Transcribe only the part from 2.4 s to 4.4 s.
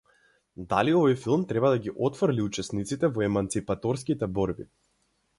учесниците во еманципаторските